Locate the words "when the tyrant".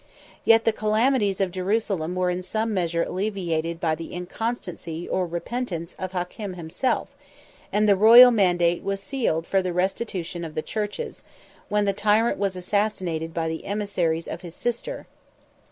11.69-12.39